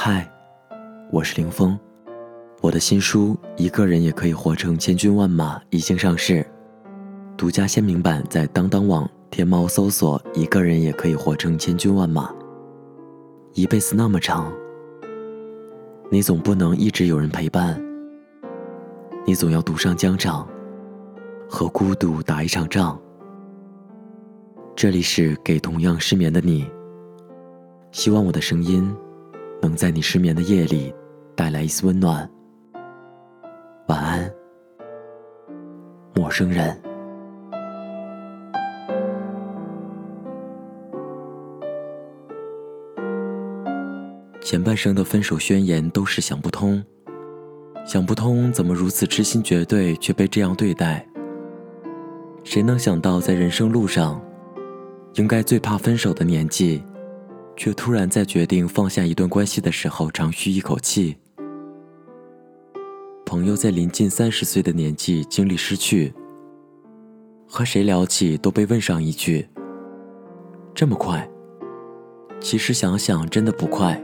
[0.00, 0.24] 嗨，
[1.10, 1.76] 我是林峰，
[2.60, 6.46] 我的新书《一个人也可以活成千军万马》已经上市，
[7.36, 12.32] 独家签名版在当当网、天猫搜索“一个人也可以活成千军万马”。
[13.54, 14.52] 一辈子那么长，
[16.12, 17.76] 你总不能一直有人陪伴，
[19.26, 20.48] 你总要独上疆场，
[21.50, 22.96] 和孤独打一场仗。
[24.76, 26.70] 这里是给同样失眠的你，
[27.90, 28.88] 希望我的声音。
[29.60, 30.94] 能在你失眠的夜里
[31.34, 32.28] 带来一丝温暖。
[33.88, 34.30] 晚安，
[36.14, 36.80] 陌生人。
[44.40, 46.82] 前半生的分手宣言都是想不通，
[47.84, 51.06] 想不通怎么如此痴心绝对却被这样对待。
[52.44, 54.18] 谁能想到，在人生路上，
[55.14, 56.82] 应该最怕分手的年纪。
[57.58, 61.18] 却突然在决定放下一段关系的时候长吁一口气。
[63.26, 66.14] 朋友在临近三十岁的年纪经历失去，
[67.48, 69.46] 和谁聊起都被问上一句
[70.72, 71.28] ：“这么快？”
[72.40, 74.00] 其实想想真的不快。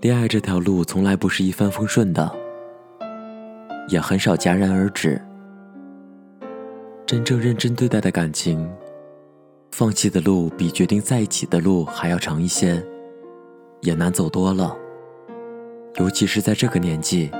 [0.00, 2.34] 恋爱这条路从来不是一帆风顺的，
[3.90, 5.20] 也很少戛然而止。
[7.04, 8.66] 真正认真对待的感情。
[9.78, 12.82] 放弃的路比决定在一起的路还要长一些，
[13.82, 14.74] 也难走多了。
[15.96, 17.30] 尤其是在这个年纪，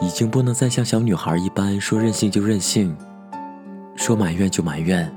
[0.00, 2.96] 已经不能再像小女孩一般说任性就任性，
[3.94, 5.08] 说埋怨就埋怨。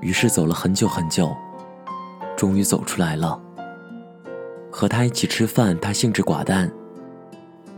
[0.00, 1.34] 于是走了很久很久，
[2.36, 3.36] 终于走出来了。
[4.70, 6.70] 和他一起吃饭，他兴致寡淡。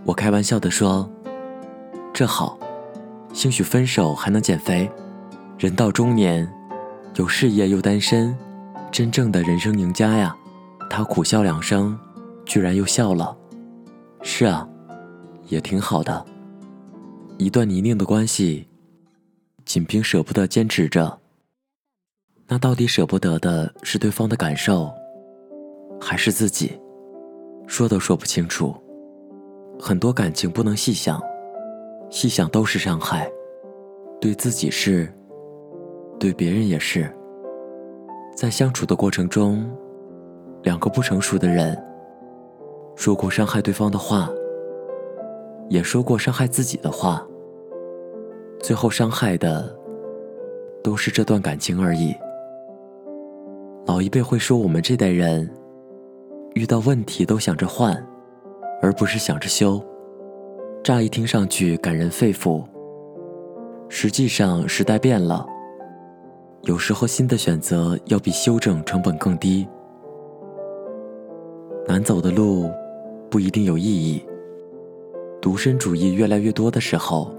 [0.05, 1.11] 我开玩笑的说
[2.13, 2.59] ：“这好，
[3.33, 4.91] 兴许分手还能减肥。
[5.57, 6.47] 人到中年。”
[7.17, 8.35] 有事业又单身，
[8.91, 10.35] 真正的人生赢家呀！
[10.89, 11.99] 他苦笑两声，
[12.47, 13.37] 居然又笑了。
[14.23, 14.67] 是啊，
[15.49, 16.25] 也挺好的。
[17.37, 18.67] 一段泥泞的关系，
[19.67, 21.19] 仅凭舍不得坚持着，
[22.49, 24.91] 那到底舍不得的是对方的感受，
[26.01, 26.81] 还是自己？
[27.67, 28.75] 说都说不清楚。
[29.79, 31.21] 很多感情不能细想，
[32.09, 33.31] 细想都是伤害，
[34.19, 35.13] 对自己是。
[36.23, 37.13] 对别人也是，
[38.33, 39.69] 在相处的过程中，
[40.63, 41.77] 两个不成熟的人
[42.95, 44.31] 说过伤害对方的话，
[45.69, 47.27] 也说过伤害自己的话，
[48.61, 49.77] 最后伤害的
[50.81, 52.15] 都是这段感情而已。
[53.85, 55.53] 老一辈会说，我们这代人
[56.55, 58.01] 遇到问题都想着换，
[58.81, 59.85] 而不是想着修。
[60.85, 62.65] 乍一听上去感人肺腑，
[63.89, 65.49] 实际上时代变了。
[66.63, 69.67] 有时候，新的选择要比修正成本更低。
[71.89, 72.71] 难走的路
[73.29, 74.25] 不一定有意义。
[75.41, 77.35] 独身主义越来越多的时候，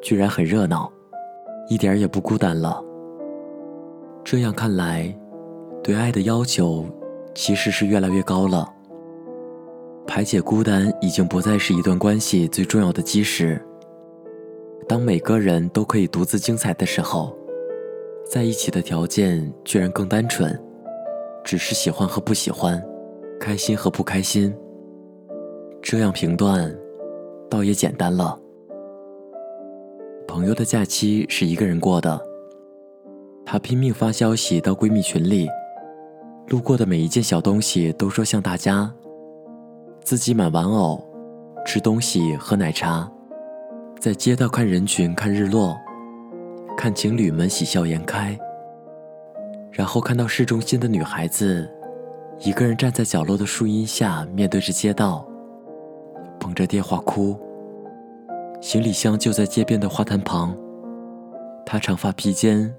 [0.00, 0.88] 居然很热闹，
[1.68, 2.80] 一点也不孤单了。
[4.22, 5.12] 这样看来，
[5.82, 6.86] 对爱的要求
[7.34, 8.72] 其实是越来越高了。
[10.06, 13.60] 排解孤单已经不再是一段关系最重要的基石。
[14.86, 17.35] 当每个人都可以独自精彩的时候。
[18.28, 20.60] 在一起的条件居然更单纯，
[21.44, 22.82] 只是喜欢和不喜欢，
[23.38, 24.52] 开心和不开心。
[25.80, 26.74] 这样评断，
[27.48, 28.36] 倒也简单了。
[30.26, 32.20] 朋友的假期是一个人过的，
[33.44, 35.48] 她拼命发消息到闺蜜群里，
[36.48, 38.92] 路过的每一件小东西都说像大家，
[40.02, 41.00] 自己买玩偶，
[41.64, 43.08] 吃东西，喝奶茶，
[44.00, 45.76] 在街道看人群，看日落。
[46.76, 48.38] 看情侣们喜笑颜开，
[49.72, 51.68] 然后看到市中心的女孩子，
[52.40, 55.26] 一个人站在角落的树荫下，面对着街道，
[56.38, 57.34] 捧着电话哭。
[58.60, 60.54] 行李箱就在街边的花坛旁，
[61.64, 62.72] 她长发披肩，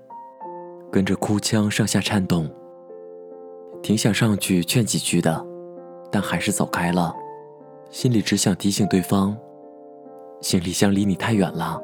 [0.92, 2.48] 跟着哭腔上下颤动。
[3.82, 5.44] 挺想上去劝几句的，
[6.12, 7.16] 但还是走开了，
[7.90, 9.36] 心里只想提醒对方：
[10.40, 11.82] 行李箱离你太远了，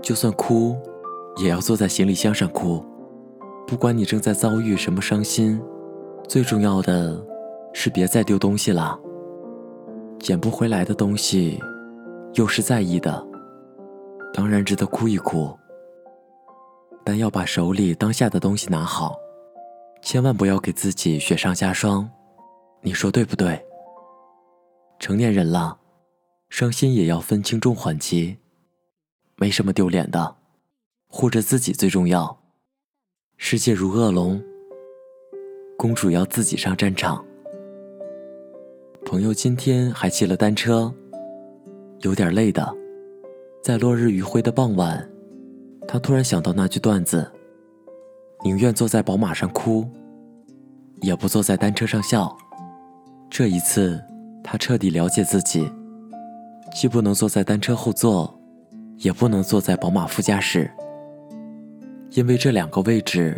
[0.00, 0.76] 就算哭。
[1.36, 2.84] 也要坐在行李箱上哭，
[3.66, 5.60] 不管你正在遭遇什么伤心，
[6.28, 7.20] 最重要的
[7.72, 8.98] 是别再丢东西了。
[10.18, 11.60] 捡不回来的东西，
[12.34, 13.26] 又是在意的，
[14.32, 15.52] 当然值得哭一哭。
[17.04, 19.14] 但要把手里当下的东西拿好，
[20.00, 22.08] 千万不要给自己雪上加霜。
[22.80, 23.62] 你说对不对？
[24.98, 25.76] 成年人了，
[26.48, 28.38] 伤心也要分轻重缓急，
[29.36, 30.36] 没什么丢脸的。
[31.16, 32.40] 护着自己最重要。
[33.36, 34.42] 世界如恶龙，
[35.78, 37.24] 公主要自己上战场。
[39.06, 40.92] 朋友今天还骑了单车，
[42.00, 42.68] 有点累的。
[43.62, 45.08] 在落日余晖的傍晚，
[45.86, 47.30] 他突然想到那句段子
[48.42, 49.88] ：“宁愿坐在宝马上哭，
[51.00, 52.36] 也不坐在单车上笑。”
[53.30, 54.02] 这一次，
[54.42, 55.70] 他彻底了解自己，
[56.74, 58.36] 既不能坐在单车后座，
[58.96, 60.68] 也不能坐在宝马副驾驶，
[62.14, 63.36] 因为这两个位置，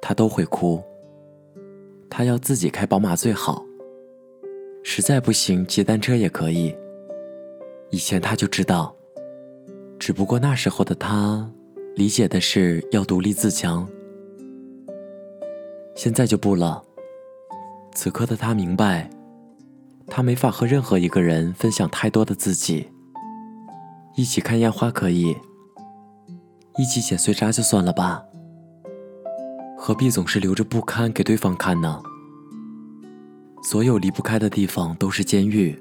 [0.00, 0.82] 他都会哭。
[2.08, 3.62] 他要自己开宝马最好，
[4.82, 6.74] 实在不行骑单车也可以。
[7.90, 8.94] 以前他就知道。
[9.98, 11.46] 只不过那时候的他，
[11.94, 13.86] 理解的是要独立自强。
[15.94, 16.82] 现在就不了。
[17.92, 19.10] 此刻的他明白，
[20.06, 22.88] 他没法和任何一个人分享太多的自己。
[24.16, 25.36] 一起看烟花可以，
[26.78, 28.22] 一起捡碎渣就算了吧。
[29.76, 32.00] 何必总是留着不堪给对方看呢？
[33.64, 35.76] 所有离不开的地方都是监狱。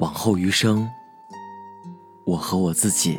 [0.00, 0.88] 往后余生。
[2.26, 3.18] 我和我自己。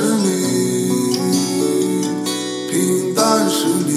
[0.00, 0.26] 是你
[2.70, 3.92] 平淡是你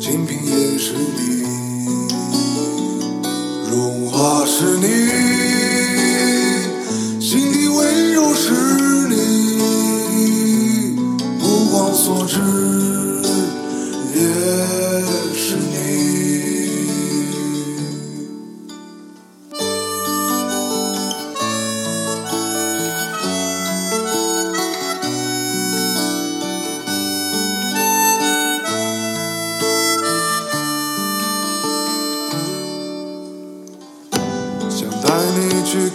[0.00, 1.44] 清贫也是你
[3.70, 4.86] 荣华是你
[7.20, 8.50] 心底温柔是
[9.08, 9.14] 你
[11.38, 12.40] 目光所至
[14.16, 14.20] 也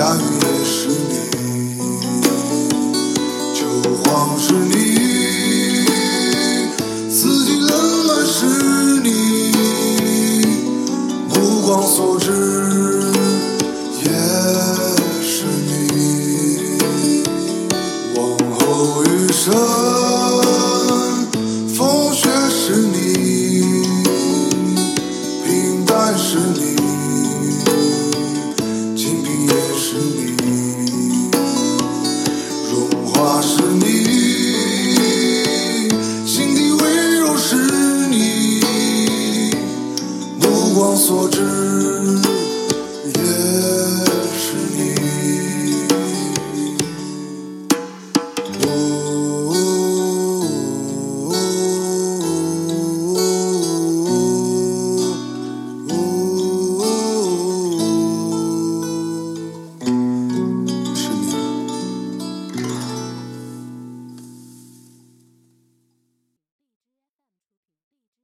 [0.00, 0.39] 下
[33.40, 33.89] 所